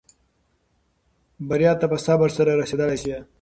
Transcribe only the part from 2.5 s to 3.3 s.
رسېدلای شې.